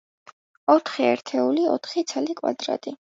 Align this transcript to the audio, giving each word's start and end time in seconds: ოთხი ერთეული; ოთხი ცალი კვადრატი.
ოთხი 0.75 1.05
ერთეული; 1.09 1.67
ოთხი 1.75 2.05
ცალი 2.13 2.39
კვადრატი. 2.41 2.95